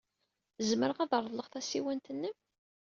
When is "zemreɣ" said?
0.69-0.97